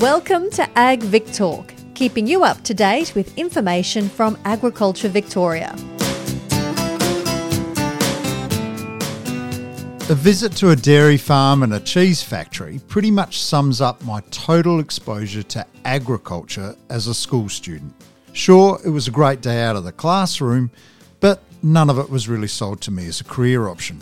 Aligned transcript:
Welcome 0.00 0.48
to 0.52 0.66
Ag 0.78 1.02
Vic 1.02 1.30
Talk, 1.30 1.74
keeping 1.92 2.26
you 2.26 2.42
up 2.42 2.62
to 2.62 2.72
date 2.72 3.14
with 3.14 3.36
information 3.36 4.08
from 4.08 4.38
Agriculture 4.46 5.10
Victoria. 5.10 5.74
A 10.08 10.14
visit 10.14 10.52
to 10.52 10.70
a 10.70 10.76
dairy 10.76 11.18
farm 11.18 11.62
and 11.62 11.74
a 11.74 11.80
cheese 11.80 12.22
factory 12.22 12.80
pretty 12.88 13.10
much 13.10 13.42
sums 13.42 13.82
up 13.82 14.02
my 14.02 14.22
total 14.30 14.80
exposure 14.80 15.42
to 15.42 15.66
agriculture 15.84 16.74
as 16.88 17.06
a 17.06 17.12
school 17.12 17.50
student. 17.50 17.92
Sure, 18.32 18.80
it 18.82 18.88
was 18.88 19.06
a 19.06 19.10
great 19.10 19.42
day 19.42 19.62
out 19.62 19.76
of 19.76 19.84
the 19.84 19.92
classroom, 19.92 20.70
but 21.20 21.42
none 21.62 21.90
of 21.90 21.98
it 21.98 22.08
was 22.08 22.26
really 22.26 22.48
sold 22.48 22.80
to 22.80 22.90
me 22.90 23.06
as 23.06 23.20
a 23.20 23.24
career 23.24 23.68
option. 23.68 24.00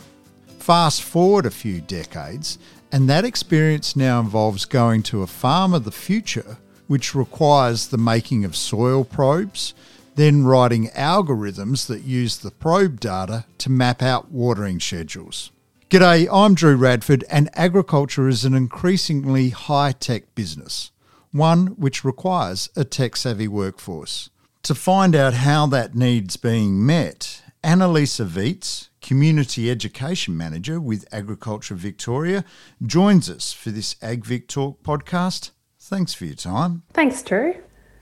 Fast 0.61 1.03
forward 1.03 1.45
a 1.45 1.51
few 1.51 1.81
decades, 1.81 2.61
and 2.91 3.09
that 3.09 3.25
experience 3.25 3.97
now 3.97 4.21
involves 4.21 4.65
going 4.65 5.03
to 5.05 5.23
a 5.23 5.27
farm 5.27 5.75
of 5.75 5.85
the 5.85 5.91
future, 5.91 6.59
which 6.87 7.15
requires 7.15 7.89
the 7.89 7.99
making 7.99 8.45
of 8.45 8.57
soil 8.57 9.05
probes, 9.05 9.75
then 10.15 10.45
writing 10.45 10.89
algorithms 10.89 11.87
that 11.87 12.03
use 12.03 12.39
the 12.39 12.51
probe 12.51 12.99
data 12.99 13.45
to 13.59 13.71
map 13.71 14.03
out 14.03 14.31
watering 14.31 14.81
schedules. 14.81 15.51
G'day, 15.91 16.29
I'm 16.31 16.55
Drew 16.55 16.77
Radford, 16.77 17.25
and 17.31 17.49
agriculture 17.55 18.29
is 18.29 18.45
an 18.45 18.55
increasingly 18.55 19.51
high 19.51 19.93
tech 19.93 20.35
business, 20.35 20.91
one 21.33 21.69
which 21.79 22.05
requires 22.05 22.69
a 22.77 22.85
tech 22.85 23.17
savvy 23.17 23.49
workforce. 23.49 24.29
To 24.65 24.75
find 24.75 25.15
out 25.17 25.35
how 25.35 25.67
that 25.69 25.95
need's 25.95 26.37
being 26.37 26.85
met, 26.85 27.43
Annalisa 27.65 28.27
Viets, 28.27 28.78
Community 29.01 29.71
Education 29.71 30.37
Manager 30.37 30.81
with 30.81 31.07
Agriculture 31.13 31.75
Victoria, 31.75 32.45
joins 32.85 33.31
us 33.31 33.53
for 33.53 33.71
this 33.71 33.95
AgVic 33.95 34.49
Talk 34.49 34.83
podcast. 34.83 35.51
Thanks 35.81 36.15
for 36.15 36.25
your 36.25 36.35
time. 36.35 36.83
Thanks, 36.93 37.23
Drew. 37.23 37.55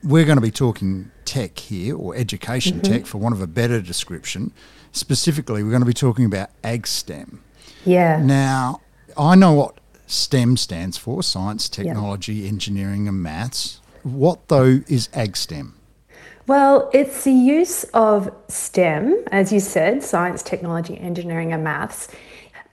We're 0.03 0.25
going 0.25 0.37
to 0.37 0.41
be 0.41 0.51
talking 0.51 1.11
tech 1.25 1.57
here, 1.59 1.95
or 1.95 2.15
education 2.15 2.79
mm-hmm. 2.79 2.93
tech 2.93 3.05
for 3.05 3.17
want 3.17 3.33
of 3.33 3.41
a 3.41 3.47
better 3.47 3.81
description. 3.81 4.51
Specifically, 4.91 5.63
we're 5.63 5.71
going 5.71 5.81
to 5.81 5.87
be 5.87 5.93
talking 5.93 6.25
about 6.25 6.49
AgSTEM. 6.63 7.39
Yeah. 7.85 8.21
Now, 8.21 8.81
I 9.17 9.35
know 9.35 9.53
what 9.53 9.79
STEM 10.05 10.57
stands 10.57 10.97
for 10.97 11.23
science, 11.23 11.67
technology, 11.67 12.47
engineering, 12.47 13.07
and 13.07 13.21
maths. 13.21 13.81
What, 14.03 14.47
though, 14.47 14.81
is 14.87 15.07
AgSTEM? 15.09 15.73
Well, 16.47 16.89
it's 16.93 17.25
the 17.25 17.33
use 17.33 17.83
of 17.93 18.33
STEM, 18.47 19.25
as 19.31 19.51
you 19.51 19.59
said, 19.59 20.01
science, 20.01 20.41
technology, 20.41 20.97
engineering, 20.97 21.51
and 21.51 21.61
maths, 21.61 22.07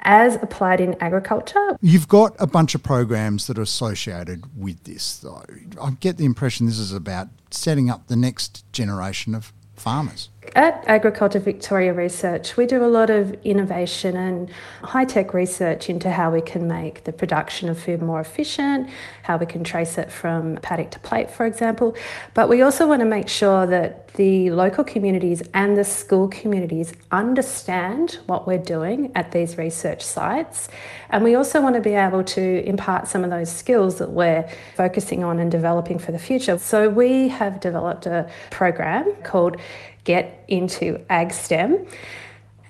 as 0.02 0.36
applied 0.36 0.80
in 0.80 0.94
agriculture. 1.00 1.76
You've 1.80 2.06
got 2.06 2.36
a 2.38 2.46
bunch 2.46 2.76
of 2.76 2.84
programs 2.84 3.48
that 3.48 3.58
are 3.58 3.62
associated 3.62 4.44
with 4.56 4.84
this, 4.84 5.16
though. 5.16 5.42
I 5.82 5.90
get 5.98 6.18
the 6.18 6.24
impression 6.24 6.66
this 6.66 6.78
is 6.78 6.92
about 6.92 7.28
setting 7.50 7.90
up 7.90 8.06
the 8.06 8.14
next 8.14 8.64
generation 8.72 9.34
of 9.34 9.52
farmers. 9.74 10.28
At 10.54 10.84
Agriculture 10.86 11.40
Victoria 11.40 11.92
Research, 11.92 12.56
we 12.56 12.66
do 12.66 12.84
a 12.84 12.86
lot 12.86 13.10
of 13.10 13.32
innovation 13.44 14.16
and 14.16 14.50
high 14.82 15.04
tech 15.04 15.34
research 15.34 15.90
into 15.90 16.10
how 16.10 16.30
we 16.30 16.40
can 16.40 16.68
make 16.68 17.04
the 17.04 17.12
production 17.12 17.68
of 17.68 17.78
food 17.78 18.00
more 18.00 18.20
efficient, 18.20 18.88
how 19.22 19.36
we 19.36 19.46
can 19.46 19.64
trace 19.64 19.98
it 19.98 20.12
from 20.12 20.56
paddock 20.56 20.90
to 20.92 21.00
plate, 21.00 21.30
for 21.30 21.44
example. 21.44 21.96
But 22.34 22.48
we 22.48 22.62
also 22.62 22.86
want 22.86 23.00
to 23.00 23.06
make 23.06 23.28
sure 23.28 23.66
that 23.66 24.14
the 24.14 24.50
local 24.52 24.84
communities 24.84 25.42
and 25.54 25.76
the 25.76 25.82
school 25.82 26.28
communities 26.28 26.92
understand 27.10 28.18
what 28.26 28.46
we're 28.46 28.58
doing 28.58 29.10
at 29.16 29.32
these 29.32 29.58
research 29.58 30.02
sites. 30.02 30.68
And 31.10 31.24
we 31.24 31.34
also 31.34 31.60
want 31.60 31.74
to 31.74 31.80
be 31.80 31.94
able 31.94 32.22
to 32.22 32.64
impart 32.64 33.08
some 33.08 33.24
of 33.24 33.30
those 33.30 33.50
skills 33.50 33.98
that 33.98 34.10
we're 34.10 34.48
focusing 34.76 35.24
on 35.24 35.40
and 35.40 35.50
developing 35.50 35.98
for 35.98 36.12
the 36.12 36.18
future. 36.18 36.58
So 36.58 36.88
we 36.88 37.26
have 37.28 37.58
developed 37.58 38.06
a 38.06 38.30
program 38.50 39.12
called 39.24 39.56
get 40.04 40.44
into 40.48 40.98
AgSTEM. 41.10 41.88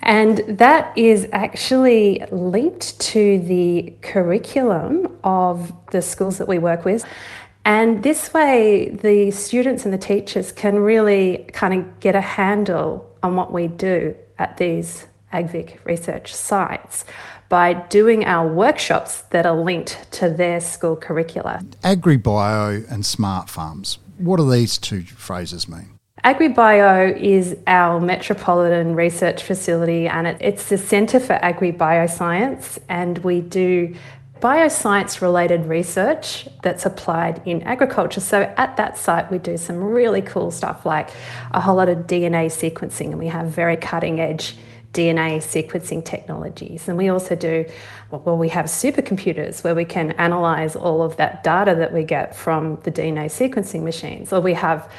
And 0.03 0.39
that 0.59 0.97
is 0.99 1.27
actually 1.33 2.25
linked 2.31 3.00
to 3.00 3.39
the 3.39 3.95
curriculum 4.03 5.17
of 5.25 5.73
the 5.93 6.03
schools 6.03 6.39
that 6.39 6.49
we 6.49 6.59
work 6.59 6.84
with. 6.84 7.05
And 7.65 8.03
this 8.03 8.33
way, 8.34 8.91
the 8.91 9.31
students 9.31 9.87
and 9.87 9.94
the 9.94 9.99
teachers 9.99 10.53
can 10.53 10.78
really 10.81 11.49
kind 11.55 11.73
of 11.73 12.00
get 12.00 12.15
a 12.15 12.21
handle 12.21 13.11
on 13.23 13.37
what 13.37 13.50
we 13.53 13.69
do 13.69 14.15
at 14.39 14.59
these 14.59 15.06
AgVic 15.33 15.83
research 15.84 16.34
sites 16.34 17.06
by 17.49 17.73
doing 17.73 18.27
our 18.27 18.47
workshops 18.47 19.23
that 19.31 19.47
are 19.47 19.56
linked 19.56 20.06
to 20.12 20.28
their 20.28 20.61
school 20.61 20.97
curricula. 20.97 21.65
AgriBio 21.83 22.91
and 22.91 23.06
smart 23.06 23.49
farms. 23.49 23.99
What 24.19 24.37
do 24.37 24.50
these 24.50 24.77
two 24.77 25.03
phrases 25.03 25.67
mean? 25.67 25.94
AgriBio 26.25 27.21
is 27.21 27.55
our 27.67 28.01
metropolitan 28.01 28.95
research 28.95 29.43
facility 29.43 30.09
and 30.09 30.27
it, 30.27 30.39
it's 30.41 30.71
the 30.71 30.79
Centre 30.79 31.21
for 31.21 31.35
Agribioscience, 31.35 32.79
and 32.89 33.19
we 33.19 33.43
do 33.43 33.95
bioscience 34.41 35.21
related 35.21 35.67
research 35.67 36.49
that's 36.62 36.87
applied 36.87 37.43
in 37.45 37.62
agriculture. 37.65 38.21
So 38.21 38.43
at 38.57 38.79
that 38.79 38.97
site, 38.97 39.31
we 39.31 39.37
do 39.37 39.59
some 39.59 39.77
really 39.77 40.23
cool 40.23 40.51
stuff 40.51 40.87
like 40.87 41.11
a 41.53 41.61
whole 41.61 41.77
lot 41.77 41.91
of 41.91 42.07
DNA 42.07 42.47
sequencing, 42.47 43.11
and 43.11 43.19
we 43.19 43.27
have 43.27 43.49
very 43.49 43.77
cutting 43.77 44.19
edge 44.19 44.56
DNA 44.95 45.39
sequencing 45.39 46.03
technologies. 46.03 46.89
And 46.89 46.97
we 46.97 47.09
also 47.09 47.35
do, 47.35 47.67
well, 48.11 48.39
we 48.39 48.49
have 48.49 48.67
supercomputers 48.67 49.62
where 49.62 49.75
we 49.75 49.85
can 49.85 50.12
analyze 50.12 50.75
all 50.75 51.03
of 51.03 51.17
that 51.19 51.43
data 51.43 51.75
that 51.75 51.93
we 51.93 52.05
get 52.05 52.35
from 52.35 52.79
the 52.85 52.93
DNA 52.93 53.27
sequencing 53.27 53.83
machines. 53.83 54.33
Or 54.33 54.41
we 54.41 54.55
have 54.55 54.91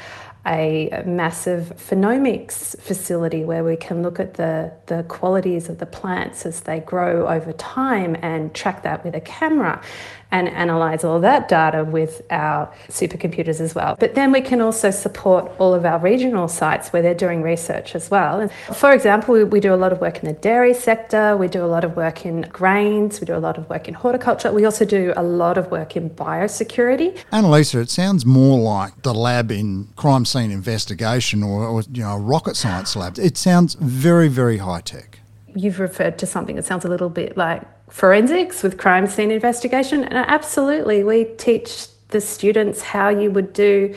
a 0.46 1.02
massive 1.04 1.72
phenomics 1.76 2.78
facility 2.80 3.44
where 3.44 3.64
we 3.64 3.76
can 3.76 4.02
look 4.02 4.20
at 4.20 4.34
the, 4.34 4.72
the 4.86 5.02
qualities 5.04 5.68
of 5.68 5.78
the 5.78 5.86
plants 5.86 6.46
as 6.46 6.60
they 6.60 6.80
grow 6.80 7.26
over 7.26 7.52
time 7.52 8.16
and 8.22 8.54
track 8.54 8.82
that 8.82 9.04
with 9.04 9.14
a 9.14 9.20
camera 9.20 9.82
and 10.30 10.48
analyze 10.48 11.04
all 11.04 11.20
that 11.20 11.48
data 11.48 11.84
with 11.84 12.22
our 12.30 12.72
supercomputers 12.88 13.60
as 13.60 13.74
well. 13.74 13.96
But 13.98 14.14
then 14.14 14.32
we 14.32 14.40
can 14.40 14.60
also 14.60 14.90
support 14.90 15.50
all 15.58 15.72
of 15.74 15.84
our 15.84 15.98
regional 15.98 16.48
sites 16.48 16.92
where 16.92 17.02
they're 17.02 17.14
doing 17.14 17.42
research 17.42 17.94
as 17.94 18.10
well. 18.10 18.40
And 18.40 18.50
for 18.74 18.92
example, 18.92 19.34
we, 19.34 19.44
we 19.44 19.60
do 19.60 19.72
a 19.72 19.76
lot 19.76 19.92
of 19.92 20.00
work 20.00 20.18
in 20.18 20.26
the 20.26 20.32
dairy 20.32 20.74
sector, 20.74 21.36
we 21.36 21.48
do 21.48 21.64
a 21.64 21.66
lot 21.66 21.84
of 21.84 21.96
work 21.96 22.26
in 22.26 22.42
grains, 22.42 23.20
we 23.20 23.26
do 23.26 23.36
a 23.36 23.38
lot 23.38 23.56
of 23.56 23.68
work 23.70 23.88
in 23.88 23.94
horticulture, 23.94 24.52
we 24.52 24.64
also 24.64 24.84
do 24.84 25.12
a 25.16 25.22
lot 25.22 25.58
of 25.58 25.70
work 25.70 25.96
in 25.96 26.10
biosecurity. 26.10 27.16
Annalisa, 27.32 27.80
it 27.80 27.90
sounds 27.90 28.26
more 28.26 28.58
like 28.58 29.02
the 29.02 29.14
lab 29.14 29.50
in 29.50 29.88
crime 29.96 30.24
scene 30.24 30.50
investigation 30.50 31.42
or, 31.42 31.64
or 31.64 31.82
you 31.92 32.02
know, 32.02 32.14
a 32.14 32.18
rocket 32.18 32.56
science 32.56 32.96
lab. 32.96 33.18
It 33.18 33.36
sounds 33.36 33.74
very, 33.74 34.28
very 34.28 34.58
high 34.58 34.80
tech. 34.80 35.20
You've 35.54 35.80
referred 35.80 36.18
to 36.18 36.26
something 36.26 36.56
that 36.56 36.66
sounds 36.66 36.84
a 36.84 36.88
little 36.88 37.08
bit 37.08 37.36
like 37.36 37.62
forensics 37.88 38.62
with 38.62 38.78
crime 38.78 39.06
scene 39.06 39.30
investigation. 39.30 40.04
And 40.04 40.16
absolutely, 40.16 41.04
we 41.04 41.24
teach 41.36 41.86
the 42.08 42.20
students 42.20 42.82
how 42.82 43.08
you 43.08 43.30
would 43.30 43.52
do 43.52 43.94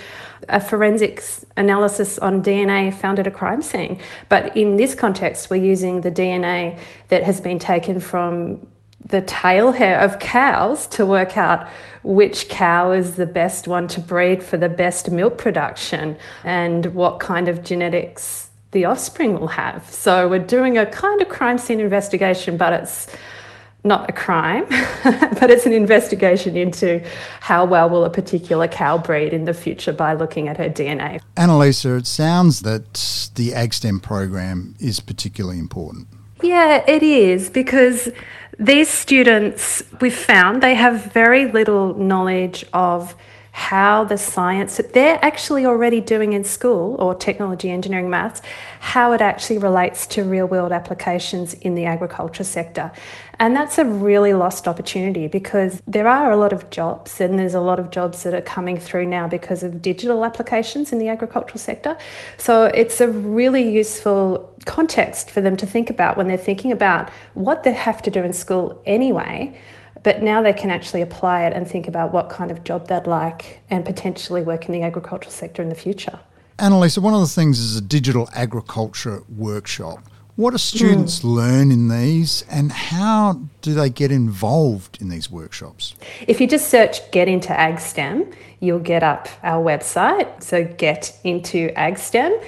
a 0.48 0.60
forensics 0.60 1.46
analysis 1.58 2.18
on 2.20 2.44
DNA 2.44 2.94
found 2.94 3.20
at 3.20 3.28
a 3.28 3.32
crime 3.32 3.62
scene. 3.62 4.00
But 4.30 4.56
in 4.58 4.78
this 4.78 4.96
context, 4.96 5.50
we're 5.50 5.64
using 5.64 6.02
the 6.02 6.12
DNA 6.12 6.80
that 7.10 7.24
has 7.24 7.40
been 7.40 7.60
taken 7.60 8.00
from 8.00 8.66
the 9.06 9.22
tail 9.22 9.72
hair 9.72 10.00
of 10.00 10.20
cows 10.20 10.88
to 10.88 11.06
work 11.06 11.38
out 11.38 11.68
which 12.04 12.48
cow 12.48 12.92
is 12.92 13.16
the 13.16 13.26
best 13.26 13.68
one 13.68 13.88
to 13.88 14.00
breed 14.00 14.42
for 14.44 14.58
the 14.58 14.70
best 14.70 15.12
milk 15.12 15.38
production 15.38 16.18
and 16.44 16.86
what 16.88 17.20
kind 17.20 17.48
of 17.48 17.64
genetics 17.64 18.50
the 18.72 18.86
offspring 18.86 19.40
will 19.40 19.48
have. 19.48 19.90
So 19.90 20.28
we're 20.28 20.40
doing 20.40 20.78
a 20.78 20.86
kind 20.86 21.22
of 21.22 21.30
crime 21.30 21.58
scene 21.58 21.80
investigation, 21.80 22.56
but 22.56 22.72
it's 22.72 23.08
not 23.84 24.10
a 24.10 24.14
crime, 24.14 24.66
but 25.40 25.50
it's 25.50 25.66
an 25.66 25.74
investigation 25.74 26.58
into 26.58 27.02
how 27.40 27.66
well 27.66 27.90
will 27.90 28.04
a 28.04 28.10
particular 28.10 28.68
cow 28.68 28.98
breed 28.98 29.34
in 29.34 29.46
the 29.46 29.54
future 29.54 29.94
by 29.94 30.14
looking 30.14 30.48
at 30.48 30.58
her 30.58 30.70
DNA. 30.70 31.22
Annalisa, 31.36 32.00
it 32.00 32.08
sounds 32.08 32.62
that 32.62 33.32
the 33.36 33.52
AgSTEM 33.52 34.02
program 34.02 34.76
is 34.80 35.00
particularly 35.00 35.60
important. 35.60 36.08
Yeah, 36.42 36.84
it 36.88 37.04
is 37.04 37.50
because 37.50 38.10
these 38.58 38.90
students, 38.90 39.84
we've 40.02 40.16
found 40.16 40.62
they 40.62 40.76
have 40.76 41.12
very 41.14 41.52
little 41.52 41.94
knowledge 41.96 42.66
of 42.74 43.16
how 43.52 44.06
the 44.06 44.18
science 44.18 44.78
that 44.78 44.94
they're 44.94 45.20
actually 45.24 45.66
already 45.66 46.00
doing 46.00 46.34
in 46.34 46.44
school 46.44 46.96
or 47.00 47.14
technology, 47.14 47.70
engineering, 47.70 48.10
maths, 48.10 48.42
how 48.80 49.12
it 49.12 49.22
actually 49.22 49.58
relates 49.58 50.08
to 50.08 50.24
real 50.24 50.46
world 50.46 50.72
applications 50.72 51.54
in 51.56 51.76
the 51.76 51.84
agriculture 51.84 52.44
sector. 52.44 52.92
And 53.40 53.56
that's 53.56 53.78
a 53.78 53.86
really 53.86 54.34
lost 54.34 54.68
opportunity 54.68 55.28
because 55.28 55.82
there 55.88 56.10
are 56.10 56.30
a 56.30 56.36
lot 56.36 56.52
of 56.52 56.70
jobs, 56.70 57.22
and 57.22 57.40
there's 57.40 57.54
a 57.54 57.62
lot 57.62 57.80
of 57.80 57.90
jobs 57.90 58.24
that 58.24 58.34
are 58.34 58.42
coming 58.42 58.78
through 58.78 59.06
now 59.06 59.30
because 59.30 59.64
of 59.64 59.82
digital 59.82 60.26
applications 60.26 60.92
in 60.92 61.00
the 61.00 61.08
agricultural 61.08 61.58
sector. 61.58 61.98
So 62.38 62.66
it's 62.66 63.00
a 63.00 63.08
really 63.08 63.70
useful 63.70 64.54
context 64.66 65.32
for 65.32 65.40
them 65.40 65.56
to 65.56 65.66
think 65.66 65.90
about 65.90 66.18
when 66.18 66.28
they're 66.28 66.38
thinking 66.38 66.74
about 66.74 67.10
what 67.34 67.64
they 67.64 67.72
have 67.72 68.02
to 68.02 68.12
do 68.12 68.24
in 68.24 68.34
school 68.34 68.82
anyway 68.86 69.58
But 70.04 70.24
now 70.24 70.42
they 70.42 70.54
can 70.54 70.70
actually 70.70 71.02
apply 71.02 71.46
it 71.46 71.54
and 71.54 71.68
think 71.68 71.88
about 71.88 72.14
what 72.14 72.30
kind 72.30 72.52
of 72.52 72.64
job 72.64 72.88
they'd 72.88 73.08
like 73.08 73.60
and 73.70 73.86
potentially 73.86 74.42
work 74.42 74.66
in 74.66 74.72
the 74.72 74.82
agricultural 74.84 75.32
sector 75.32 75.62
in 75.62 75.70
the 75.70 75.76
future. 75.76 76.20
Annalisa, 76.58 77.00
one 77.00 77.14
of 77.14 77.22
the 77.22 77.28
things 77.28 77.60
is 77.60 77.78
a 77.78 77.82
digital 77.82 78.30
agriculture 78.34 79.24
workshop. 79.30 80.00
What 80.40 80.52
do 80.52 80.58
students 80.58 81.20
mm. 81.20 81.36
learn 81.36 81.70
in 81.70 81.90
these 81.90 82.46
and 82.50 82.72
how 82.72 83.42
do 83.62 83.74
they 83.74 83.90
get 83.90 84.10
involved 84.10 85.02
in 85.02 85.10
these 85.10 85.30
workshops? 85.30 85.96
If 86.30 86.40
you 86.40 86.48
just 86.48 86.70
search 86.70 87.12
Get 87.12 87.28
Into 87.28 87.50
AgSTEM, 87.50 88.34
you'll 88.62 88.80
get 88.80 89.04
up 89.04 89.28
our 89.44 89.62
website. 89.62 90.42
So, 90.42 90.64
Get 90.64 91.20
Into 91.26 91.74
AgSTEM. 91.76 92.42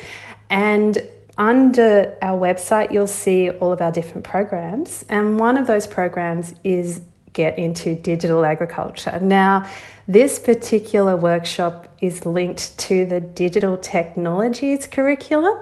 And 0.50 1.06
under 1.38 2.18
our 2.22 2.40
website, 2.40 2.94
you'll 2.94 3.08
see 3.08 3.50
all 3.50 3.74
of 3.74 3.82
our 3.82 3.92
different 3.92 4.24
programs. 4.24 5.04
And 5.10 5.38
one 5.38 5.58
of 5.58 5.68
those 5.68 5.86
programs 5.86 6.56
is 6.64 7.02
Get 7.34 7.60
Into 7.60 7.96
Digital 7.96 8.46
Agriculture. 8.46 9.20
Now, 9.22 9.70
this 10.08 10.40
particular 10.40 11.18
workshop 11.18 11.94
is 12.00 12.26
linked 12.26 12.78
to 12.80 13.06
the 13.06 13.20
digital 13.20 13.78
technologies 13.78 14.88
curriculum. 14.88 15.58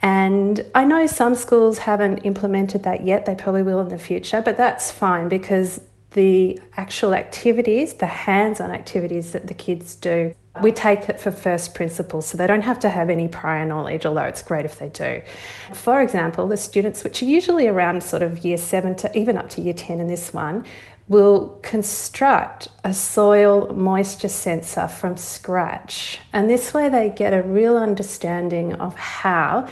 And 0.00 0.64
I 0.74 0.84
know 0.84 1.06
some 1.06 1.34
schools 1.34 1.78
haven't 1.78 2.18
implemented 2.18 2.84
that 2.84 3.04
yet, 3.04 3.26
they 3.26 3.34
probably 3.34 3.62
will 3.62 3.80
in 3.80 3.88
the 3.88 3.98
future, 3.98 4.40
but 4.40 4.56
that's 4.56 4.90
fine 4.90 5.28
because 5.28 5.80
the 6.12 6.60
actual 6.76 7.14
activities, 7.14 7.94
the 7.94 8.06
hands 8.06 8.60
on 8.60 8.70
activities 8.70 9.32
that 9.32 9.46
the 9.48 9.54
kids 9.54 9.94
do, 9.96 10.34
we 10.62 10.72
take 10.72 11.08
it 11.08 11.20
for 11.20 11.30
first 11.30 11.74
principles 11.74 12.26
so 12.26 12.36
they 12.36 12.46
don't 12.46 12.62
have 12.62 12.80
to 12.80 12.88
have 12.88 13.10
any 13.10 13.28
prior 13.28 13.64
knowledge, 13.64 14.06
although 14.06 14.22
it's 14.22 14.42
great 14.42 14.64
if 14.64 14.78
they 14.78 14.88
do. 14.88 15.22
For 15.72 16.00
example, 16.00 16.48
the 16.48 16.56
students, 16.56 17.04
which 17.04 17.22
are 17.22 17.26
usually 17.26 17.68
around 17.68 18.02
sort 18.02 18.22
of 18.22 18.44
year 18.44 18.58
seven 18.58 18.94
to 18.96 19.18
even 19.18 19.36
up 19.36 19.48
to 19.50 19.60
year 19.60 19.74
10 19.74 20.00
in 20.00 20.08
this 20.08 20.32
one, 20.32 20.64
will 21.08 21.58
construct 21.62 22.68
a 22.84 22.92
soil 22.92 23.72
moisture 23.74 24.28
sensor 24.28 24.86
from 24.86 25.16
scratch. 25.16 26.20
And 26.32 26.48
this 26.50 26.74
way 26.74 26.88
they 26.88 27.08
get 27.08 27.32
a 27.32 27.42
real 27.42 27.76
understanding 27.78 28.74
of 28.74 28.94
how, 28.94 29.68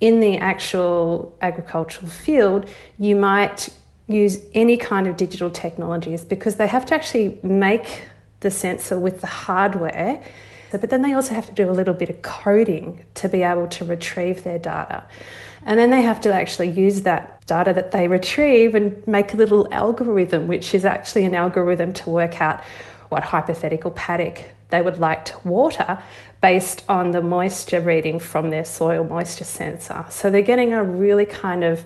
in 0.00 0.20
the 0.20 0.36
actual 0.36 1.34
agricultural 1.40 2.10
field, 2.10 2.68
you 2.98 3.16
might 3.16 3.70
use 4.06 4.38
any 4.54 4.76
kind 4.76 5.06
of 5.06 5.16
digital 5.16 5.50
technologies 5.50 6.24
because 6.24 6.56
they 6.56 6.66
have 6.66 6.86
to 6.86 6.94
actually 6.94 7.38
make 7.42 8.02
the 8.40 8.50
sensor 8.50 8.98
with 8.98 9.22
the 9.22 9.26
hardware. 9.26 10.22
But 10.78 10.90
then 10.90 11.02
they 11.02 11.12
also 11.12 11.34
have 11.34 11.46
to 11.46 11.52
do 11.52 11.70
a 11.70 11.72
little 11.72 11.94
bit 11.94 12.10
of 12.10 12.22
coding 12.22 13.04
to 13.14 13.28
be 13.28 13.42
able 13.42 13.68
to 13.68 13.84
retrieve 13.84 14.44
their 14.44 14.58
data. 14.58 15.04
And 15.64 15.78
then 15.78 15.90
they 15.90 16.02
have 16.02 16.20
to 16.22 16.32
actually 16.32 16.70
use 16.70 17.02
that 17.02 17.44
data 17.46 17.72
that 17.72 17.90
they 17.90 18.08
retrieve 18.08 18.74
and 18.74 19.06
make 19.06 19.34
a 19.34 19.36
little 19.36 19.66
algorithm, 19.72 20.46
which 20.46 20.74
is 20.74 20.84
actually 20.84 21.24
an 21.24 21.34
algorithm 21.34 21.92
to 21.94 22.10
work 22.10 22.40
out 22.40 22.62
what 23.08 23.24
hypothetical 23.24 23.90
paddock 23.90 24.44
they 24.70 24.82
would 24.82 24.98
like 24.98 25.24
to 25.24 25.38
water 25.44 26.02
based 26.40 26.84
on 26.88 27.12
the 27.12 27.22
moisture 27.22 27.80
reading 27.80 28.18
from 28.18 28.50
their 28.50 28.64
soil 28.64 29.04
moisture 29.04 29.44
sensor. 29.44 30.04
So 30.10 30.30
they're 30.30 30.42
getting 30.42 30.72
a 30.72 30.82
really 30.82 31.26
kind 31.26 31.64
of 31.64 31.84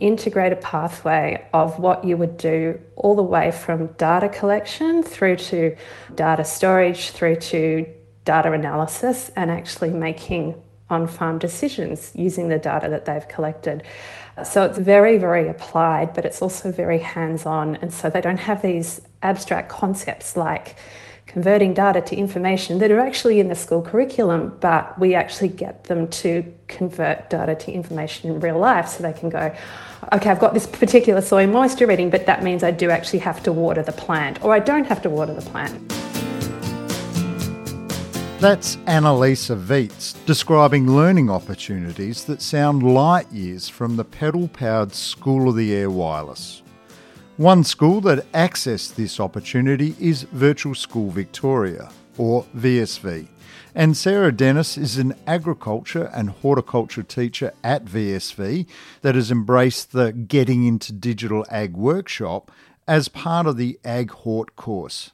integrated 0.00 0.60
pathway 0.60 1.46
of 1.52 1.78
what 1.78 2.04
you 2.04 2.16
would 2.16 2.36
do 2.36 2.78
all 2.96 3.14
the 3.14 3.22
way 3.22 3.50
from 3.50 3.86
data 3.98 4.28
collection 4.28 5.02
through 5.02 5.36
to 5.36 5.76
data 6.14 6.44
storage, 6.44 7.10
through 7.10 7.36
to 7.36 7.86
data 8.26 8.52
analysis, 8.52 9.30
and 9.36 9.50
actually 9.50 9.90
making 9.90 10.54
on 10.90 11.08
farm 11.08 11.38
decisions 11.38 12.12
using 12.14 12.48
the 12.48 12.58
data 12.58 12.88
that 12.90 13.06
they've 13.06 13.26
collected. 13.28 13.82
So 14.44 14.64
it's 14.64 14.78
very, 14.78 15.16
very 15.16 15.48
applied, 15.48 16.12
but 16.12 16.26
it's 16.26 16.42
also 16.42 16.70
very 16.70 16.98
hands 16.98 17.46
on. 17.46 17.76
And 17.76 17.92
so 17.92 18.10
they 18.10 18.20
don't 18.20 18.36
have 18.36 18.60
these 18.60 19.00
abstract 19.22 19.70
concepts 19.70 20.36
like 20.36 20.76
converting 21.26 21.74
data 21.74 22.00
to 22.00 22.16
information 22.16 22.78
that 22.78 22.90
are 22.90 23.00
actually 23.00 23.40
in 23.40 23.48
the 23.48 23.54
school 23.54 23.82
curriculum, 23.82 24.56
but 24.60 24.96
we 24.98 25.14
actually 25.14 25.48
get 25.48 25.84
them 25.84 26.06
to 26.08 26.44
convert 26.68 27.28
data 27.30 27.54
to 27.54 27.72
information 27.72 28.30
in 28.30 28.40
real 28.40 28.58
life 28.58 28.88
so 28.88 29.02
they 29.02 29.12
can 29.12 29.28
go, 29.28 29.52
okay, 30.12 30.30
I've 30.30 30.38
got 30.38 30.54
this 30.54 30.66
particular 30.66 31.20
soil 31.20 31.48
moisture 31.48 31.86
reading, 31.86 32.10
but 32.10 32.26
that 32.26 32.44
means 32.44 32.62
I 32.62 32.70
do 32.70 32.90
actually 32.90 33.18
have 33.20 33.42
to 33.42 33.52
water 33.52 33.82
the 33.82 33.92
plant, 33.92 34.44
or 34.44 34.54
I 34.54 34.60
don't 34.60 34.86
have 34.86 35.02
to 35.02 35.10
water 35.10 35.34
the 35.34 35.42
plant. 35.50 36.05
That's 38.38 38.76
Annalisa 38.84 39.56
Viets 39.56 40.12
describing 40.26 40.94
learning 40.94 41.30
opportunities 41.30 42.26
that 42.26 42.42
sound 42.42 42.82
light 42.82 43.32
years 43.32 43.70
from 43.70 43.96
the 43.96 44.04
pedal 44.04 44.46
powered 44.48 44.92
School 44.92 45.48
of 45.48 45.56
the 45.56 45.74
Air 45.74 45.88
Wireless. 45.88 46.62
One 47.38 47.64
school 47.64 48.02
that 48.02 48.30
accessed 48.32 48.94
this 48.94 49.18
opportunity 49.20 49.96
is 49.98 50.24
Virtual 50.24 50.74
School 50.74 51.10
Victoria, 51.10 51.90
or 52.18 52.44
VSV. 52.54 53.26
And 53.74 53.96
Sarah 53.96 54.32
Dennis 54.32 54.76
is 54.76 54.98
an 54.98 55.14
agriculture 55.26 56.10
and 56.12 56.28
horticulture 56.28 57.02
teacher 57.02 57.54
at 57.64 57.86
VSV 57.86 58.66
that 59.00 59.14
has 59.14 59.30
embraced 59.30 59.92
the 59.92 60.12
Getting 60.12 60.66
into 60.66 60.92
Digital 60.92 61.46
Ag 61.50 61.74
workshop 61.74 62.50
as 62.86 63.08
part 63.08 63.46
of 63.46 63.56
the 63.56 63.80
Ag 63.82 64.10
Hort 64.10 64.56
course. 64.56 65.12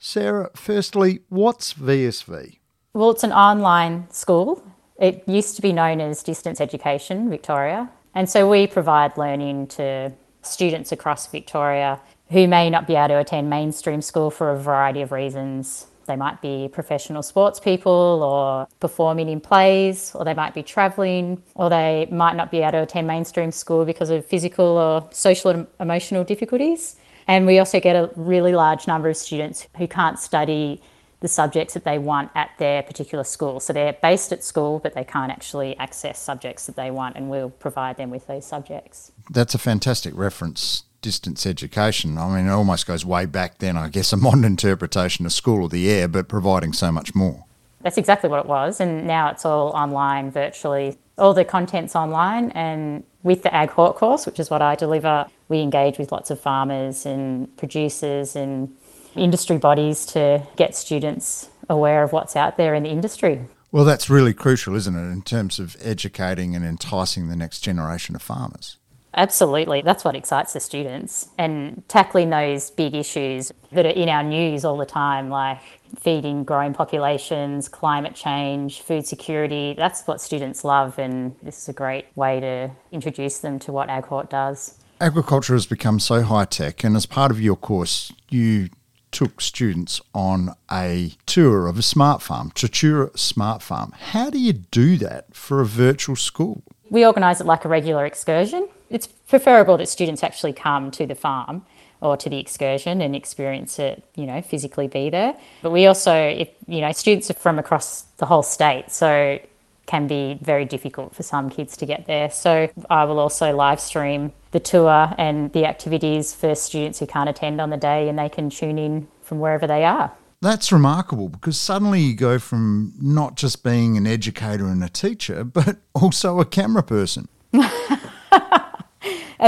Sarah, 0.00 0.50
firstly, 0.54 1.20
what's 1.28 1.72
VSV? 1.72 2.58
Well, 2.96 3.10
it's 3.10 3.24
an 3.24 3.32
online 3.32 4.08
school. 4.10 4.62
It 5.00 5.24
used 5.26 5.56
to 5.56 5.62
be 5.62 5.72
known 5.72 6.00
as 6.00 6.22
Distance 6.22 6.60
Education 6.60 7.28
Victoria. 7.28 7.90
And 8.14 8.30
so 8.30 8.48
we 8.48 8.68
provide 8.68 9.18
learning 9.18 9.66
to 9.78 10.12
students 10.42 10.92
across 10.92 11.26
Victoria 11.26 12.00
who 12.30 12.46
may 12.46 12.70
not 12.70 12.86
be 12.86 12.94
able 12.94 13.08
to 13.08 13.18
attend 13.18 13.50
mainstream 13.50 14.00
school 14.00 14.30
for 14.30 14.52
a 14.52 14.56
variety 14.56 15.02
of 15.02 15.10
reasons. 15.10 15.88
They 16.06 16.14
might 16.14 16.40
be 16.40 16.68
professional 16.72 17.24
sports 17.24 17.58
people 17.58 18.22
or 18.22 18.68
performing 18.78 19.28
in 19.28 19.40
plays, 19.40 20.14
or 20.14 20.24
they 20.24 20.34
might 20.34 20.54
be 20.54 20.62
travelling, 20.62 21.42
or 21.56 21.68
they 21.70 22.06
might 22.12 22.36
not 22.36 22.52
be 22.52 22.58
able 22.58 22.72
to 22.72 22.82
attend 22.82 23.08
mainstream 23.08 23.50
school 23.50 23.84
because 23.84 24.10
of 24.10 24.24
physical 24.24 24.66
or 24.66 25.08
social 25.10 25.50
and 25.50 25.66
emotional 25.80 26.22
difficulties. 26.22 26.94
And 27.26 27.44
we 27.44 27.58
also 27.58 27.80
get 27.80 27.96
a 27.96 28.08
really 28.14 28.52
large 28.52 28.86
number 28.86 29.08
of 29.08 29.16
students 29.16 29.66
who 29.78 29.88
can't 29.88 30.16
study 30.16 30.80
the 31.24 31.28
subjects 31.28 31.72
that 31.72 31.84
they 31.84 31.98
want 31.98 32.30
at 32.34 32.50
their 32.58 32.82
particular 32.82 33.24
school. 33.24 33.58
So 33.58 33.72
they're 33.72 33.94
based 33.94 34.30
at 34.30 34.44
school, 34.44 34.78
but 34.78 34.92
they 34.92 35.04
can't 35.04 35.32
actually 35.32 35.74
access 35.78 36.18
subjects 36.18 36.66
that 36.66 36.76
they 36.76 36.90
want, 36.90 37.16
and 37.16 37.30
we'll 37.30 37.48
provide 37.48 37.96
them 37.96 38.10
with 38.10 38.26
those 38.26 38.44
subjects. 38.44 39.10
That's 39.30 39.54
a 39.54 39.58
fantastic 39.58 40.14
reference. 40.14 40.84
Distance 41.00 41.46
education. 41.46 42.18
I 42.18 42.28
mean, 42.28 42.46
it 42.46 42.50
almost 42.50 42.86
goes 42.86 43.06
way 43.06 43.24
back 43.24 43.56
then, 43.56 43.74
I 43.74 43.88
guess, 43.88 44.12
a 44.12 44.18
modern 44.18 44.44
interpretation 44.44 45.24
of 45.24 45.32
School 45.32 45.64
of 45.64 45.70
the 45.70 45.90
Air, 45.90 46.08
but 46.08 46.28
providing 46.28 46.74
so 46.74 46.92
much 46.92 47.14
more. 47.14 47.46
That's 47.80 47.96
exactly 47.96 48.28
what 48.28 48.40
it 48.40 48.46
was. 48.46 48.78
And 48.78 49.06
now 49.06 49.30
it's 49.30 49.46
all 49.46 49.70
online 49.70 50.30
virtually. 50.30 50.98
All 51.16 51.32
the 51.32 51.46
content's 51.46 51.96
online. 51.96 52.50
And 52.50 53.02
with 53.22 53.44
the 53.44 53.54
Ag 53.54 53.70
Hort 53.70 53.96
course, 53.96 54.26
which 54.26 54.38
is 54.38 54.50
what 54.50 54.60
I 54.60 54.74
deliver, 54.74 55.24
we 55.48 55.60
engage 55.60 55.96
with 55.96 56.12
lots 56.12 56.30
of 56.30 56.38
farmers 56.38 57.06
and 57.06 57.56
producers 57.56 58.36
and 58.36 58.76
industry 59.16 59.58
bodies 59.58 60.06
to 60.06 60.46
get 60.56 60.74
students 60.74 61.50
aware 61.68 62.02
of 62.02 62.12
what's 62.12 62.36
out 62.36 62.56
there 62.56 62.74
in 62.74 62.82
the 62.82 62.90
industry. 62.90 63.40
Well, 63.72 63.84
that's 63.84 64.08
really 64.08 64.34
crucial, 64.34 64.76
isn't 64.76 64.94
it, 64.94 65.12
in 65.12 65.22
terms 65.22 65.58
of 65.58 65.76
educating 65.80 66.54
and 66.54 66.64
enticing 66.64 67.28
the 67.28 67.36
next 67.36 67.60
generation 67.60 68.14
of 68.14 68.22
farmers? 68.22 68.76
Absolutely. 69.16 69.80
That's 69.82 70.04
what 70.04 70.16
excites 70.16 70.52
the 70.52 70.60
students. 70.60 71.28
And 71.38 71.82
tackling 71.88 72.30
those 72.30 72.70
big 72.70 72.94
issues 72.94 73.52
that 73.72 73.86
are 73.86 73.90
in 73.90 74.08
our 74.08 74.22
news 74.22 74.64
all 74.64 74.76
the 74.76 74.86
time, 74.86 75.28
like 75.28 75.60
feeding 75.98 76.44
growing 76.44 76.74
populations, 76.74 77.68
climate 77.68 78.14
change, 78.14 78.80
food 78.82 79.06
security, 79.06 79.74
that's 79.76 80.06
what 80.06 80.20
students 80.20 80.64
love. 80.64 80.98
And 80.98 81.34
this 81.42 81.62
is 81.62 81.68
a 81.68 81.72
great 81.72 82.06
way 82.16 82.40
to 82.40 82.70
introduce 82.92 83.38
them 83.38 83.58
to 83.60 83.72
what 83.72 83.88
AgHort 83.88 84.30
does. 84.30 84.78
Agriculture 85.00 85.54
has 85.54 85.66
become 85.66 85.98
so 85.98 86.22
high 86.22 86.44
tech, 86.44 86.84
and 86.84 86.96
as 86.96 87.06
part 87.06 87.30
of 87.30 87.40
your 87.40 87.56
course, 87.56 88.12
you 88.30 88.68
took 89.14 89.40
students 89.40 90.00
on 90.12 90.54
a 90.70 91.12
tour 91.24 91.68
of 91.68 91.78
a 91.78 91.82
smart 91.82 92.20
farm, 92.20 92.50
Tatura 92.50 93.16
Smart 93.16 93.62
Farm. 93.62 93.92
How 93.96 94.28
do 94.28 94.38
you 94.38 94.52
do 94.52 94.98
that 94.98 95.34
for 95.34 95.60
a 95.60 95.64
virtual 95.64 96.16
school? 96.16 96.62
We 96.90 97.06
organise 97.06 97.40
it 97.40 97.46
like 97.46 97.64
a 97.64 97.68
regular 97.68 98.04
excursion. 98.04 98.68
It's 98.90 99.06
preferable 99.06 99.78
that 99.78 99.88
students 99.88 100.22
actually 100.22 100.52
come 100.52 100.90
to 100.90 101.06
the 101.06 101.14
farm 101.14 101.64
or 102.00 102.16
to 102.18 102.28
the 102.28 102.38
excursion 102.38 103.00
and 103.00 103.16
experience 103.16 103.78
it, 103.78 104.04
you 104.16 104.26
know, 104.26 104.42
physically 104.42 104.88
be 104.88 105.08
there. 105.10 105.34
But 105.62 105.70
we 105.70 105.86
also, 105.86 106.12
if, 106.12 106.50
you 106.66 106.80
know, 106.80 106.92
students 106.92 107.30
are 107.30 107.34
from 107.34 107.58
across 107.58 108.02
the 108.18 108.26
whole 108.26 108.42
state, 108.42 108.90
so 108.90 109.38
can 109.86 110.06
be 110.06 110.38
very 110.42 110.64
difficult 110.64 111.14
for 111.14 111.22
some 111.22 111.50
kids 111.50 111.76
to 111.76 111.86
get 111.86 112.06
there. 112.06 112.30
So 112.30 112.68
I 112.90 113.04
will 113.04 113.18
also 113.18 113.54
live 113.54 113.80
stream 113.80 114.32
the 114.54 114.60
tour 114.60 115.12
and 115.18 115.52
the 115.52 115.66
activities 115.66 116.32
for 116.32 116.54
students 116.54 117.00
who 117.00 117.06
can't 117.06 117.28
attend 117.28 117.60
on 117.60 117.70
the 117.70 117.76
day 117.76 118.08
and 118.08 118.16
they 118.16 118.28
can 118.28 118.48
tune 118.48 118.78
in 118.78 119.08
from 119.20 119.40
wherever 119.40 119.66
they 119.66 119.84
are. 119.84 120.12
That's 120.40 120.70
remarkable 120.70 121.28
because 121.28 121.58
suddenly 121.58 122.00
you 122.00 122.14
go 122.14 122.38
from 122.38 122.92
not 123.00 123.34
just 123.34 123.64
being 123.64 123.96
an 123.96 124.06
educator 124.06 124.68
and 124.68 124.84
a 124.84 124.88
teacher, 124.88 125.42
but 125.42 125.78
also 125.94 126.38
a 126.38 126.44
camera 126.44 126.84
person. 126.84 127.26
a 127.52 127.68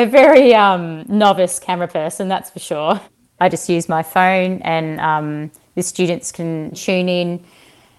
very 0.06 0.52
um, 0.54 1.04
novice 1.08 1.60
camera 1.60 1.86
person, 1.86 2.26
that's 2.26 2.50
for 2.50 2.58
sure. 2.58 3.00
I 3.38 3.48
just 3.48 3.68
use 3.68 3.88
my 3.88 4.02
phone, 4.02 4.60
and 4.62 4.98
um, 5.00 5.52
the 5.76 5.82
students 5.82 6.32
can 6.32 6.74
tune 6.74 7.08
in 7.08 7.44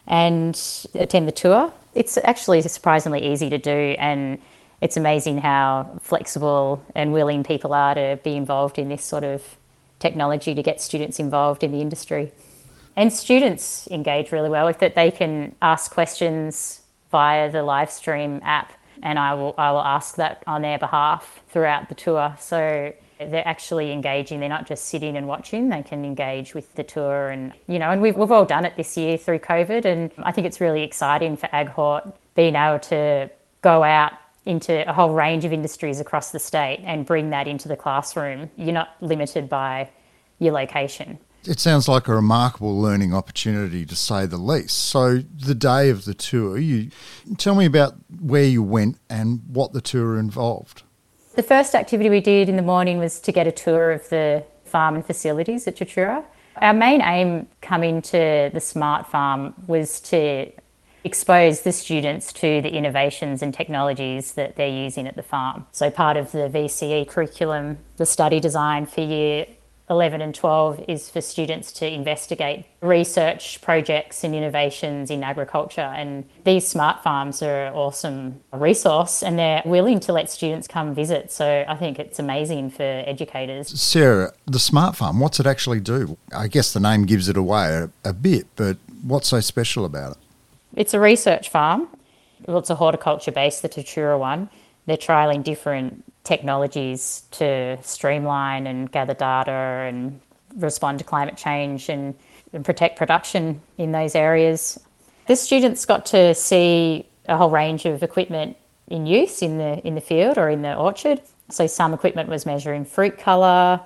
and 0.07 0.59
attend 0.95 1.27
the 1.27 1.31
tour. 1.31 1.71
It's 1.93 2.17
actually 2.23 2.61
surprisingly 2.63 3.31
easy 3.31 3.49
to 3.49 3.57
do, 3.57 3.95
and 3.99 4.39
it's 4.81 4.97
amazing 4.97 5.39
how 5.39 5.99
flexible 6.01 6.83
and 6.93 7.11
willing 7.13 7.43
people 7.43 7.73
are 7.73 7.95
to 7.95 8.19
be 8.23 8.35
involved 8.35 8.77
in 8.77 8.89
this 8.89 9.03
sort 9.03 9.23
of 9.23 9.57
technology 9.99 10.53
to 10.53 10.61
get 10.61 10.79
students 10.79 11.19
involved 11.19 11.63
in 11.63 11.71
the 11.71 11.81
industry. 11.81 12.31
And 12.95 13.11
students 13.11 13.87
engage 13.89 14.31
really 14.31 14.49
well 14.49 14.65
with 14.65 14.81
it. 14.83 14.95
They 14.95 15.11
can 15.11 15.55
ask 15.61 15.91
questions 15.91 16.81
via 17.11 17.51
the 17.51 17.63
live 17.63 17.91
stream 17.91 18.41
app, 18.43 18.73
and 19.01 19.17
I 19.17 19.33
will, 19.33 19.55
I 19.57 19.71
will 19.71 19.81
ask 19.81 20.15
that 20.15 20.43
on 20.47 20.61
their 20.61 20.79
behalf 20.79 21.41
throughout 21.49 21.89
the 21.89 21.95
tour. 21.95 22.35
So 22.39 22.93
they're 23.19 23.47
actually 23.47 23.91
engaging. 23.91 24.39
They're 24.39 24.49
not 24.49 24.67
just 24.67 24.85
sitting 24.85 25.15
and 25.17 25.27
watching. 25.27 25.69
They 25.69 25.83
can 25.83 26.05
engage 26.05 26.53
with 26.53 26.73
the 26.75 26.83
tour, 26.83 27.29
and 27.29 27.53
you 27.67 27.79
know, 27.79 27.89
and 27.89 28.01
we've 28.01 28.15
we've 28.15 28.31
all 28.31 28.45
done 28.45 28.65
it 28.65 28.75
this 28.77 28.97
year 28.97 29.17
through 29.17 29.39
COVID, 29.39 29.85
and 29.85 30.11
I 30.19 30.31
think 30.31 30.45
it's 30.45 30.61
really 30.61 30.83
exciting 30.83 31.37
for 31.37 31.47
AgHort 31.47 32.13
being 32.35 32.55
able 32.55 32.79
to 32.79 33.29
go 33.61 33.83
out 33.83 34.13
into 34.47 34.89
a 34.89 34.93
whole 34.93 35.13
range 35.13 35.45
of 35.45 35.53
industries 35.53 35.99
across 35.99 36.31
the 36.31 36.39
state 36.39 36.81
and 36.83 37.05
bring 37.05 37.29
that 37.31 37.47
into 37.47 37.67
the 37.67 37.75
classroom. 37.75 38.49
You're 38.55 38.73
not 38.73 38.95
limited 39.01 39.49
by 39.49 39.89
your 40.39 40.53
location. 40.53 41.19
It 41.43 41.59
sounds 41.59 41.87
like 41.87 42.07
a 42.07 42.15
remarkable 42.15 42.79
learning 42.79 43.13
opportunity 43.13 43.85
to 43.85 43.95
say 43.95 44.25
the 44.25 44.37
least. 44.37 44.77
So, 44.77 45.19
the 45.19 45.55
day 45.55 45.89
of 45.89 46.05
the 46.05 46.13
tour, 46.13 46.57
you 46.57 46.89
tell 47.37 47.55
me 47.55 47.65
about 47.65 47.95
where 48.19 48.43
you 48.43 48.61
went 48.63 48.97
and 49.09 49.41
what 49.47 49.71
the 49.71 49.79
tour 49.79 50.17
involved. 50.17 50.83
The 51.35 51.43
first 51.43 51.75
activity 51.75 52.09
we 52.09 52.19
did 52.19 52.49
in 52.49 52.55
the 52.55 52.63
morning 52.63 52.97
was 52.97 53.19
to 53.21 53.31
get 53.31 53.47
a 53.47 53.51
tour 53.51 53.91
of 53.91 54.09
the 54.09 54.43
farm 54.65 54.95
and 54.95 55.05
facilities 55.05 55.67
at 55.67 55.77
Tatura. 55.77 56.25
Our 56.61 56.73
main 56.73 57.01
aim 57.01 57.47
coming 57.61 58.01
to 58.03 58.49
the 58.51 58.59
Smart 58.59 59.07
Farm 59.07 59.53
was 59.67 59.99
to 60.01 60.51
expose 61.03 61.61
the 61.61 61.71
students 61.71 62.33
to 62.33 62.61
the 62.61 62.69
innovations 62.69 63.41
and 63.41 63.53
technologies 63.53 64.33
that 64.33 64.55
they're 64.55 64.67
using 64.67 65.07
at 65.07 65.15
the 65.15 65.23
farm. 65.23 65.65
So, 65.71 65.89
part 65.89 66.17
of 66.17 66.31
the 66.31 66.49
VCE 66.49 67.07
curriculum, 67.07 67.79
the 67.97 68.05
study 68.05 68.39
design 68.39 68.85
for 68.85 69.01
year 69.01 69.47
11 69.89 70.21
and 70.21 70.35
12 70.35 70.83
is 70.87 71.09
for 71.09 71.21
students 71.21 71.71
to 71.71 71.87
investigate 71.87 72.65
research 72.81 73.61
projects 73.61 74.23
and 74.23 74.35
innovations 74.35 75.09
in 75.09 75.23
agriculture. 75.23 75.81
And 75.81 76.25
these 76.43 76.67
smart 76.67 77.03
farms 77.03 77.41
are 77.41 77.67
an 77.67 77.73
awesome 77.73 78.41
resource 78.51 79.23
and 79.23 79.39
they're 79.39 79.61
willing 79.65 79.99
to 80.01 80.13
let 80.13 80.29
students 80.29 80.67
come 80.67 80.93
visit. 80.93 81.31
So 81.31 81.63
I 81.67 81.75
think 81.75 81.99
it's 81.99 82.19
amazing 82.19 82.71
for 82.71 82.83
educators. 82.83 83.79
Sarah, 83.79 84.33
the 84.45 84.59
smart 84.59 84.97
farm, 84.97 85.19
what's 85.19 85.39
it 85.39 85.47
actually 85.47 85.79
do? 85.79 86.17
I 86.35 86.47
guess 86.47 86.73
the 86.73 86.81
name 86.81 87.05
gives 87.05 87.29
it 87.29 87.37
away 87.37 87.67
a, 87.69 88.09
a 88.09 88.13
bit, 88.13 88.47
but 88.57 88.77
what's 89.03 89.29
so 89.29 89.39
special 89.39 89.85
about 89.85 90.13
it? 90.13 90.17
It's 90.77 90.93
a 90.93 90.99
research 90.99 91.49
farm. 91.49 91.89
Well, 92.45 92.59
it's 92.59 92.69
a 92.69 92.75
horticulture 92.75 93.31
based, 93.31 93.63
the 93.63 93.69
Tatura 93.69 94.17
one. 94.19 94.47
They're 94.85 94.95
trialling 94.95 95.43
different 95.43 96.03
technologies 96.23 97.23
to 97.31 97.77
streamline 97.81 98.67
and 98.67 98.89
gather 98.91 99.15
data 99.15 99.51
and 99.51 100.21
respond 100.55 100.99
to 100.99 101.03
climate 101.03 101.35
change 101.35 101.89
and, 101.89 102.13
and 102.53 102.63
protect 102.63 102.95
production 102.95 103.59
in 103.79 103.91
those 103.91 104.13
areas. 104.13 104.79
The 105.25 105.35
students 105.35 105.83
got 105.85 106.05
to 106.07 106.35
see 106.35 107.07
a 107.27 107.35
whole 107.35 107.49
range 107.49 107.85
of 107.85 108.03
equipment 108.03 108.55
in 108.87 109.07
use 109.07 109.41
in 109.41 109.57
the 109.57 109.85
in 109.85 109.95
the 109.95 110.01
field 110.01 110.37
or 110.37 110.47
in 110.47 110.61
the 110.61 110.75
orchard. 110.75 111.21
So 111.49 111.65
some 111.65 111.93
equipment 111.93 112.29
was 112.29 112.45
measuring 112.45 112.85
fruit 112.85 113.17
colour, 113.17 113.81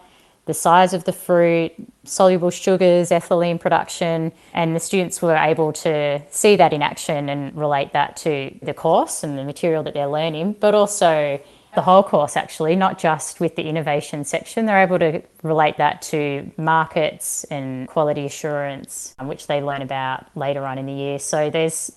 the 0.52 0.56
size 0.56 0.94
of 0.94 1.06
the 1.06 1.14
fruit, 1.14 1.72
soluble 2.04 2.50
sugars, 2.50 3.10
ethylene 3.10 3.58
production, 3.58 4.34
and 4.54 4.76
the 4.76 4.82
students 4.82 5.22
were 5.22 5.38
able 5.38 5.72
to 5.72 6.22
see 6.30 6.58
that 6.58 6.74
in 6.74 6.82
action 6.82 7.30
and 7.30 7.56
relate 7.56 7.94
that 7.94 8.18
to 8.18 8.54
the 8.62 8.74
course 8.74 9.24
and 9.24 9.38
the 9.38 9.46
material 9.46 9.82
that 9.82 9.94
they're 9.94 10.10
learning, 10.10 10.52
but 10.60 10.76
also 10.76 11.40
the 11.74 11.82
whole 11.82 12.04
course 12.04 12.36
actually, 12.36 12.76
not 12.76 13.00
just 13.00 13.40
with 13.40 13.56
the 13.56 13.62
innovation 13.62 14.26
section. 14.26 14.66
They're 14.66 14.84
able 14.84 15.00
to 15.00 15.22
relate 15.42 15.78
that 15.78 16.02
to 16.12 16.52
markets 16.58 17.46
and 17.46 17.88
quality 17.88 18.26
assurance, 18.26 19.16
um, 19.20 19.30
which 19.30 19.48
they 19.48 19.62
learn 19.62 19.82
about 19.82 20.26
later 20.36 20.66
on 20.66 20.78
in 20.78 20.86
the 20.86 20.92
year. 20.92 21.18
So 21.18 21.50
there's 21.50 21.96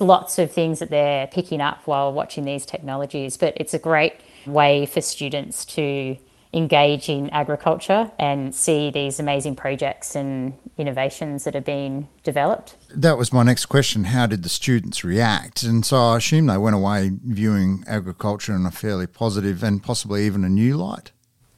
lots 0.00 0.40
of 0.40 0.50
things 0.50 0.80
that 0.80 0.90
they're 0.90 1.28
picking 1.28 1.60
up 1.60 1.86
while 1.86 2.12
watching 2.12 2.44
these 2.44 2.66
technologies, 2.66 3.36
but 3.36 3.52
it's 3.58 3.74
a 3.74 3.78
great 3.78 4.14
way 4.44 4.86
for 4.86 5.00
students 5.00 5.64
to 5.76 6.16
engage 6.52 7.08
in 7.08 7.30
agriculture 7.30 8.10
and 8.18 8.54
see 8.54 8.90
these 8.90 9.18
amazing 9.18 9.56
projects 9.56 10.14
and 10.14 10.52
innovations 10.76 11.44
that 11.44 11.56
are 11.56 11.62
being 11.62 12.08
developed. 12.22 12.76
That 12.94 13.16
was 13.16 13.32
my 13.32 13.42
next 13.42 13.66
question. 13.66 14.04
How 14.04 14.26
did 14.26 14.42
the 14.42 14.48
students 14.48 15.02
react? 15.02 15.62
And 15.62 15.84
so 15.84 15.96
I 15.96 16.18
assume 16.18 16.46
they 16.46 16.58
went 16.58 16.76
away 16.76 17.12
viewing 17.24 17.84
agriculture 17.86 18.54
in 18.54 18.66
a 18.66 18.70
fairly 18.70 19.06
positive 19.06 19.62
and 19.62 19.82
possibly 19.82 20.26
even 20.26 20.44
a 20.44 20.48
new 20.48 20.76
light. 20.76 21.12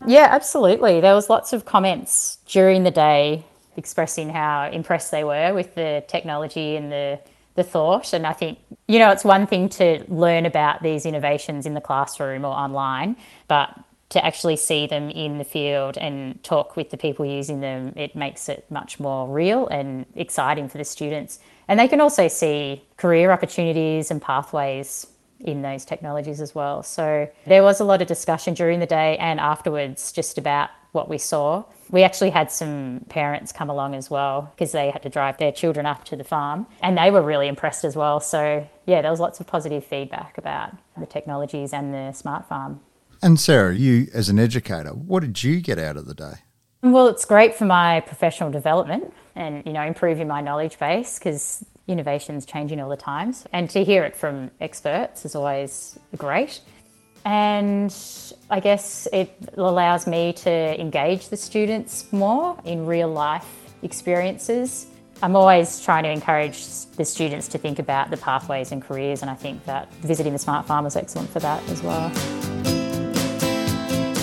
Yeah, 0.07 0.29
absolutely. 0.31 1.01
There 1.01 1.15
was 1.15 1.29
lots 1.29 1.53
of 1.53 1.65
comments 1.65 2.39
during 2.47 2.85
the 2.85 2.91
day 2.91 3.45
expressing 3.77 4.29
how 4.29 4.71
impressed 4.71 5.11
they 5.11 5.25
were 5.25 5.53
with 5.55 5.75
the 5.75 6.05
technology 6.07 6.77
and 6.77 6.93
the 6.93 7.19
the 7.55 7.63
thought. 7.63 8.13
And 8.13 8.27
I 8.27 8.33
think, 8.33 8.59
you 8.89 8.99
know, 8.99 9.11
it's 9.11 9.25
one 9.25 9.47
thing 9.47 9.69
to 9.71 10.05
learn 10.09 10.47
about 10.47 10.83
these 10.83 11.07
innovations 11.07 11.67
in 11.67 11.75
the 11.75 11.81
classroom 11.81 12.45
or 12.45 12.53
online, 12.53 13.17
but 13.49 13.79
to 14.15 14.25
actually 14.25 14.55
see 14.55 14.87
them 14.87 15.11
in 15.11 15.39
the 15.39 15.45
field 15.45 15.99
and 15.99 16.41
talk 16.45 16.77
with 16.77 16.91
the 16.91 16.97
people 16.97 17.27
using 17.27 17.61
them, 17.61 17.93
it 17.97 18.15
makes 18.15 18.49
it 18.49 18.65
much 18.71 19.01
more 19.01 19.29
real 19.29 19.67
and 19.67 20.07
exciting 20.15 20.69
for 20.69 20.79
the 20.79 20.85
students. 20.85 21.41
And 21.67 21.81
they 21.81 21.89
can 21.89 22.01
also 22.01 22.29
see 22.29 22.85
career 22.97 23.33
opportunities 23.33 24.13
and 24.13 24.23
pathways 24.23 25.09
in 25.41 25.63
those 25.63 25.85
technologies 25.85 26.41
as 26.41 26.55
well. 26.55 26.85
So 26.85 27.29
there 27.45 27.65
was 27.65 27.81
a 27.81 27.85
lot 27.85 28.01
of 28.01 28.07
discussion 28.07 28.55
during 28.55 28.79
the 28.79 28.87
day 28.87 29.19
and 29.19 29.41
afterwards 29.41 30.13
just 30.13 30.39
about 30.39 30.71
what 30.93 31.09
we 31.09 31.19
saw. 31.19 31.65
We 31.91 32.05
actually 32.05 32.31
had 32.31 32.53
some 32.53 33.05
parents 33.09 33.51
come 33.51 33.69
along 33.69 33.97
as 33.97 34.09
well 34.11 34.53
because 34.55 34.71
they 34.71 34.91
had 34.93 35.03
to 35.03 35.09
drive 35.09 35.39
their 35.39 35.51
children 35.51 35.87
up 35.87 36.05
to 36.05 36.15
the 36.15 36.23
farm 36.23 36.67
and 36.83 36.97
they 36.97 37.11
were 37.11 37.21
really 37.21 37.49
impressed 37.49 37.85
as 37.85 37.97
well. 37.97 38.21
So, 38.21 38.65
yeah, 38.87 39.03
there 39.03 39.11
was 39.11 39.19
lots 39.19 39.41
of 39.41 39.49
positive 39.49 39.85
feedback 39.85 40.39
about 40.39 40.71
the 40.97 41.07
technologies 41.07 41.73
and 41.73 41.93
the 41.93 42.13
smart 42.13 42.49
farm. 42.49 42.79
And 43.25 43.41
Sarah, 43.41 43.75
you 43.75 44.09
as 44.13 44.29
an 44.29 44.39
educator, 44.39 44.91
what 44.91 45.21
did 45.21 45.43
you 45.43 45.63
get 45.63 45.79
out 45.79 45.97
of 45.97 46.05
the 46.05 46.13
day? 46.13 46.35
Well, 46.83 47.07
it's 47.07 47.25
great 47.25 47.55
for 47.55 47.65
my 47.65 48.01
professional 48.01 48.51
development 48.51 49.15
and 49.35 49.65
you 49.65 49.73
know 49.73 49.81
improving 49.81 50.29
my 50.29 50.43
knowledge 50.43 50.79
base 50.79 51.19
because 51.19 51.65
innovation 51.89 52.37
is 52.37 52.45
changing 52.45 52.83
all 52.83 52.91
the 52.91 52.99
time. 52.99 53.35
And 53.55 53.71
to 53.71 53.83
hear 53.83 54.05
it 54.05 54.15
from 54.15 54.51
experts 54.61 55.25
is 55.25 55.35
always 55.35 55.99
great. 56.19 56.61
And 57.25 57.97
I 58.51 58.61
guess 58.61 59.09
it 59.11 59.35
allows 59.55 60.07
me 60.07 60.35
to 60.35 60.79
engage 60.79 61.31
the 61.31 61.39
students 61.39 62.13
more 62.13 62.61
in 62.67 62.85
real 62.85 63.09
life 63.09 63.49
experiences. 63.83 64.89
I'm 65.23 65.35
always 65.35 65.81
trying 65.81 66.03
to 66.03 66.11
encourage 66.11 66.67
the 66.97 67.07
students 67.07 67.49
to 67.49 67.57
think 67.57 67.79
about 67.79 68.11
the 68.11 68.19
pathways 68.19 68.71
and 68.71 68.83
careers, 68.83 69.23
and 69.23 69.31
I 69.31 69.35
think 69.35 69.65
that 69.65 69.91
visiting 69.95 70.35
the 70.35 70.39
Smart 70.39 70.67
Farm 70.67 70.85
was 70.85 70.95
excellent 70.95 71.31
for 71.31 71.39
that 71.39 71.67
as 71.71 71.83
well. 71.83 72.13